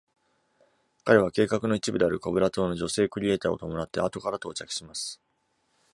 [1.03, 5.21] 彼は計画の一部である Cobra 島の女性クリエイターを伴って後から到着します。